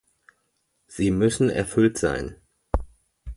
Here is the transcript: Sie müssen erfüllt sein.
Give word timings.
Sie 0.87 1.11
müssen 1.11 1.51
erfüllt 1.51 1.99
sein. 1.99 2.35